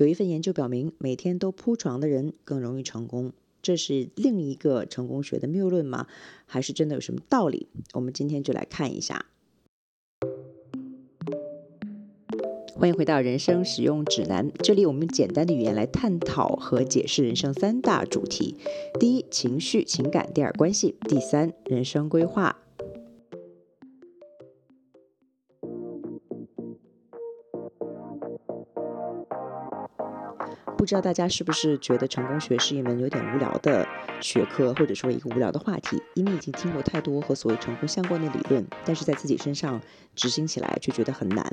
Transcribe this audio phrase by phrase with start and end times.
[0.00, 3.34] 有一份研究表明，每天都铺床的人更容易成功。
[3.60, 6.06] 这是另一个成功学的谬论吗？
[6.46, 7.66] 还是真的有什么道理？
[7.92, 9.26] 我们今天就来看一下。
[12.74, 18.56] 欢迎回到人生使用指南，这里我们用简单的语言来探讨和解释人生三大主题：
[18.98, 22.56] 第一，情绪、情感；第二，关系；第三，人生规划。
[30.80, 33.86] 不知道大家是不是觉得成功学是一门有点无聊的
[34.22, 36.02] 学科，或者说一个无聊的话题？
[36.14, 39.78] 因为已经听过太多和所谓成功相关的理论，但是在自己身上
[40.16, 41.44] 执行起来却觉得很难。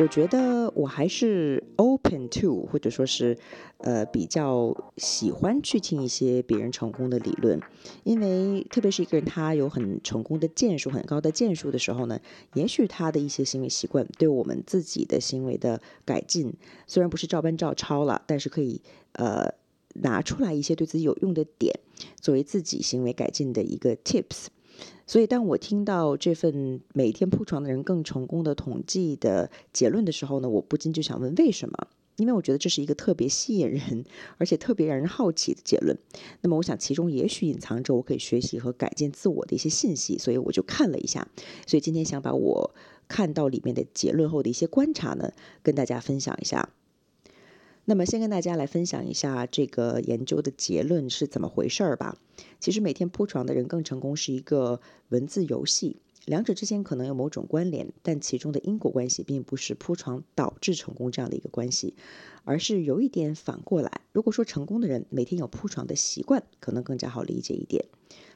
[0.00, 3.36] 我觉得我还是 open to，或者说是，
[3.78, 7.60] 呃，比较喜欢去听一些别人成功的理论，
[8.04, 12.20] 因为特别是一个人他有很成功的建树、很高的建树的时候呢，
[12.54, 16.54] 也许他的一些行为习惯对我们自己的行为的改进，
[16.86, 18.80] 虽然不是照搬照抄了，但是可以
[19.14, 19.52] 呃
[19.94, 21.74] 拿出来一些对自己有用的点，
[22.20, 24.46] 作为自己行为改进的一个 tips。
[25.06, 31.88] 所以，当我听到这份每天铺床的人更成功的统计的结论的时候呢，我不禁就想问为什么？
[32.16, 34.04] 因为我觉得这是一个特别吸引人，
[34.38, 35.96] 而且特别让人好奇的结论。
[36.40, 41.28] 那么，我想其中也许隐藏着我可以学习和改进自我的一些信息，所以我就看了一下。
[41.66, 42.74] 所以今天想把我
[43.06, 46.70] 看到里面的结论后的一些观察呢，跟大家分享一下。
[47.90, 52.18] 那么，先跟大家来分享一下这个研究的结论是怎么回事儿吧。
[52.60, 61.94] 其实，每天铺床的人更成功是一个文字游戏，两者之间可能有某种关联，但其中的因果关系并不是铺床导致成功这样的一个关系，
[62.44, 64.02] 而是有一点反过来。
[64.12, 67.86] 如果说成功的人每天有铺床的习惯，可能更加好理解一点。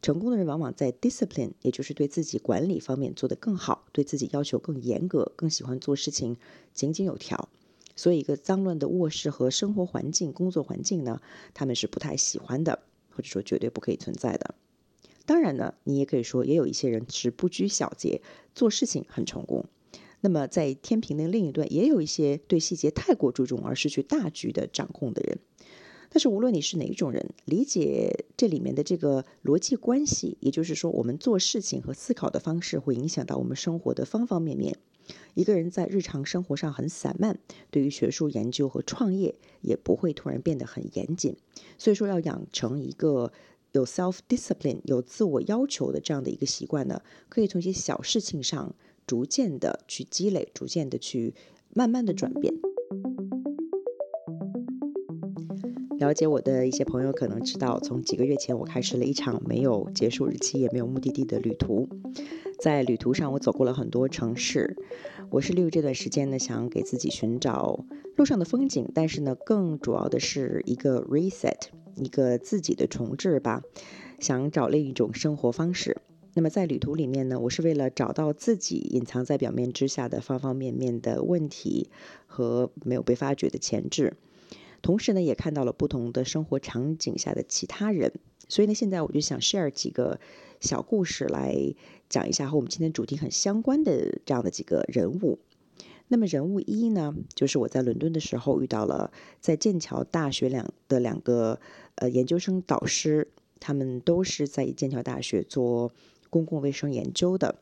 [0.00, 6.38] 成功的人往往在 discipline，也就是对自己管理方面做得更好，对自己要求更严格，更喜欢做事情
[6.72, 7.50] 井井有条。
[7.96, 11.20] 所以，一个脏乱的卧室和生活环境、工作环境呢，
[11.52, 14.54] 他们是不太喜欢的，或者说绝对不可以存在的。
[15.26, 18.20] 当然呢，你也可以说，也有一些人是不拘小节，
[18.54, 19.64] 做事情很成功。
[20.20, 25.38] 那么，在天平的另一端，也有一些对细节太过注重而失去大局的掌控的人。
[26.14, 34.78] 但是，无论你是哪一种人，理解这里面的这个逻辑关系，也就是说，我们做事情和思考的方式会影响到我们生活的方方面面。
[35.34, 37.40] 一个人在日常生活上很散漫，
[37.72, 41.34] 对于学术研究和创业也不会突然变得很严谨。
[41.78, 43.32] 所以说，要养成一个
[43.72, 48.72] 有 self discipline、有自我要求的这样的一个习惯呢，可以从一些小事情上
[49.04, 51.34] 逐渐的去积累，逐渐的去
[51.74, 52.54] 慢慢的转变。
[56.04, 61.88] 了解我的一些朋友可能知道，从几个月前我开始了一场没有结束日期也没有目的地的旅途。
[62.60, 64.76] 在旅途上，我走过了很多城市。
[65.30, 73.62] 我是利用这段时间呢，想给自己寻找路上的风景，但是呢，更主要的是一个 reset，一个自己的重置吧。
[74.20, 75.96] 想找另一种生活方式。
[76.34, 81.88] 那么在旅途里面呢，我是为了找到自己隐藏在表面之下的方方面面的问题
[82.26, 84.12] 和没有被发掘的潜质，
[84.84, 88.12] 同时呢，也看到了不同的生活场景下的其他人。
[88.50, 90.20] 所以呢，现在我就想 share 几个
[90.60, 91.56] 小故事来
[92.10, 95.38] 讲一下和我们今天主题很相关的这样的几个人物。
[96.08, 101.58] 那么人物一呢，就是我在伦敦的时候遇到了在剑桥大学两的两个
[101.94, 103.28] 呃研究生导师，
[103.60, 105.92] 他们都是在剑桥大学做
[106.28, 107.56] 公共卫生研究的。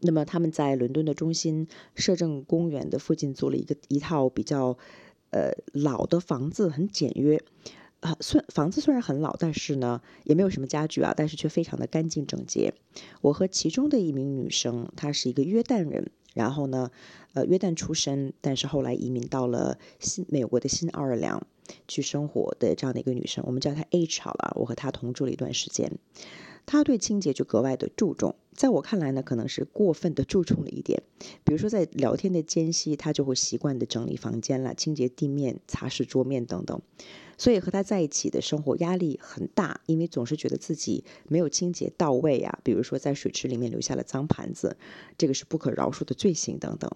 [0.00, 4.76] 那么他们在伦敦的中心摄政公园的附近做了一个一套比较
[5.34, 7.42] 呃老的房子，很简约。
[8.00, 12.74] 啊，虽房子虽然很老，但是呢，也没有什么家具啊，但是却非常的干净整洁。
[13.22, 16.90] 我和其中的一名女生，她是一个约旦人，然后呢，
[17.32, 21.46] 呃，约旦出身，但是后来移民到了新美国的新奥尔良
[21.88, 24.52] 去生活的这样的一个女生，我们叫她 H 好了。
[24.56, 25.90] 我和她同住了一段时间，
[26.66, 31.02] 她对清洁就格外的注重，在我看来呢，可能是过分的注重了一点。
[31.44, 36.80] 比如说在聊天的间隙，他就会习惯的整理房间了，清洁地面、擦拭桌面等等。
[37.36, 44.76] 所以和他在一起的生活压力很大，因为总是觉得自己没有清洁到位啊，比如说在水池里面留下了脏盘子，
[45.18, 46.88] 这个是不可饶恕的罪行等等。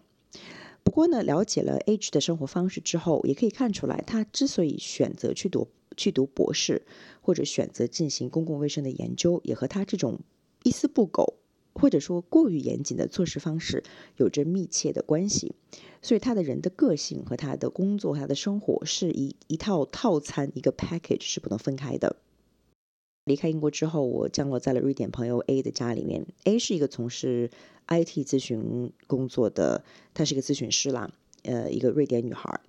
[0.85, 5.67] 不过呢，了解了 H 的生活方式之后，也可以看出来，他之所以选择去读
[5.97, 6.87] 去读博士，
[7.21, 10.21] 或者选择进行公共卫生的研究，也和他这种
[10.63, 11.35] 一丝不苟。
[11.81, 13.85] 或者说过于严谨的做事方式
[14.17, 15.55] 有着密切的关系，
[16.03, 22.17] 所以他的人的个性和他的工作、他的生活是一一套套餐，一个 package 是不能分开的。
[23.25, 26.27] 离开英国之后，我降落在了瑞典朋友 A 的家里面。
[26.45, 27.51] A 是一个从事
[27.87, 29.85] IT 咨询工作的，
[30.15, 31.11] 她是一个咨询师啦。
[31.43, 32.61] 呃，一个瑞典女孩。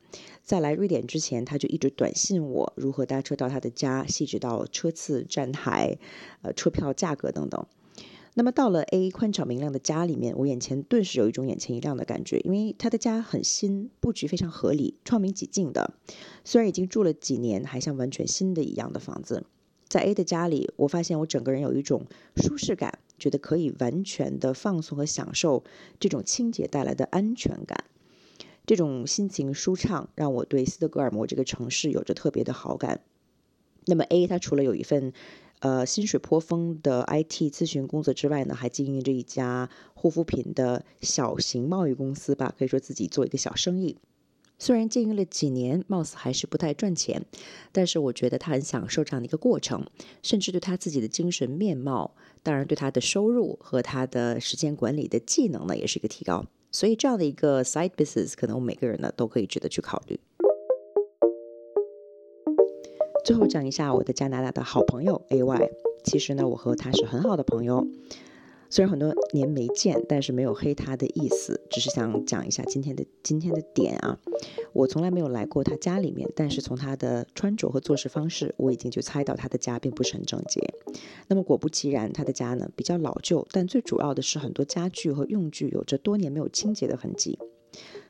[0.43, 5.97] 在来瑞典之前，她就一直短信我如何搭车到她的家，细致到车次、站台、
[6.41, 7.65] 呃，车票价格等等。
[8.39, 15.93] 那么到了 A 宽敞明亮的家里面，我眼前顿时有一种眼前一亮的感觉，因为他的家很新，布局非常合理，窗明几净的。
[16.45, 19.45] 虽然已经住了几年，还像完全新的一样的房子。
[19.89, 22.05] 在 A 的家里，我发现我整个人有一种
[22.37, 25.65] 舒适感，觉得可以完全的放松和享受
[25.99, 27.83] 这种清洁带来的安全感。
[28.65, 33.01] 这种心情舒畅，让我对斯德哥尔摩这个城市有着特别的好感。
[33.85, 35.11] 那么 A 它除了有一份
[35.59, 43.97] 呃薪水颇丰的 IT 咨询工作之外呢，还经营着一家护肤品的小型贸易公司吧，可以说自己做一个小生意。
[44.61, 47.25] 虽然经营了几年，貌似还是不太赚钱，
[47.71, 49.85] 但是我觉得他很享受这样的一个过程，
[50.21, 52.13] 甚至对他自己的精神面貌，
[52.43, 56.45] 当然对他的收入和他的时间管理的技能呢，也是一个提高。
[56.71, 60.19] 所以这样的一个 side business，可能我们每个人呢都可以值得去考虑。
[63.29, 65.69] 最后讲一下我的加拿大的好朋友 A Y，
[66.03, 67.85] 其实呢，我和他是很好的朋友。
[68.71, 74.17] 虽然很多年没见，但是没有黑他的意思，只是想讲一下今天的今天的点啊。
[74.73, 80.73] 我从来没有来过他家里面，但是从他的穿着和做事方式，我已经就猜到他的家并不是很整洁。
[81.27, 87.37] 那么果不其然，他的家呢比较老旧，但最主要的是很多家具和用具有着多年没有清洁的痕迹。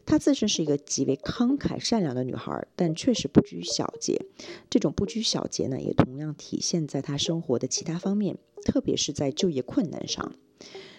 [0.06, 4.26] 她自身是一个极为慷慨善良的女孩，但确实不拘小节。
[4.70, 10.34] 这种不拘小节呢，也同样体现在她生活的其他方面，特别是在就业困难上。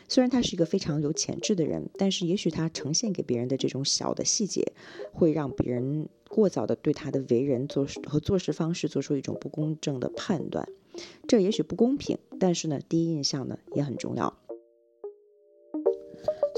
[0.09, 4.73] 虽然她是一个非常有潜质的人，但是也许她呈现给别人的这种小的细节，
[5.13, 10.69] 会让别人过早的对她的为人做和做事方式做出一种不公正的判断。
[11.29, 14.37] 这也许不公平，但是呢，第一印象呢也很重要。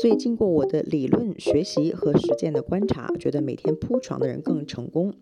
[0.02, 5.14] 所以，经过我的理论学习和实践的观察，觉得每天铺床的人更成功，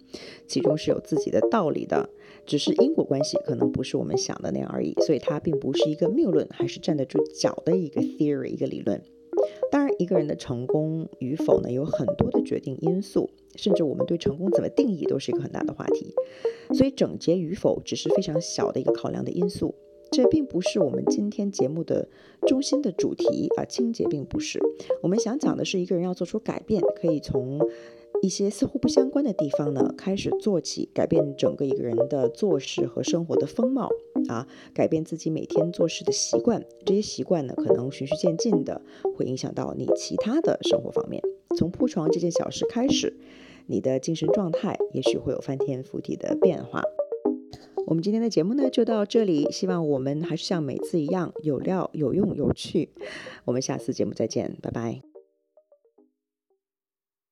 [0.47, 2.09] 其中是有自己的道理的。
[2.47, 4.95] 只是因果关系可能不是我们想的那样而已。
[5.03, 9.03] 所以，它并不是一个谬论，还是站得住脚的一个 theory，一个理论。
[9.71, 16.15] 当然，一个人的成功与否呢，有很多的决定因素，甚至我们对成功怎么定义都是一个很大的话题。
[16.73, 19.75] 所以，整洁与否只是非常小的一个考量的因素。
[20.13, 22.09] 这并不是我们今天节目的
[22.47, 24.59] 中心的主题啊，清洁并不是。
[25.03, 27.61] 我们想讲的是，一个人要做出改变，可以从
[28.23, 33.89] 一些似乎不相关的地方呢开始做起，改变整个一个人的做事和生活的风貌
[34.29, 36.65] 啊，改变自己每天做事的习惯。
[36.85, 38.83] 这些习惯呢，可能循序渐进的
[39.17, 41.23] 会影响到你其他的生活方面。
[41.57, 43.17] 从铺床这件小事开始，
[43.67, 46.83] 你的精神状态也许会有翻天覆地的变化。
[47.91, 52.89] 我们今天的节目呢就到这里，希望我们还是像每次一样有料、有用、有趣。
[53.45, 55.10] 我们下次节目再见，拜拜。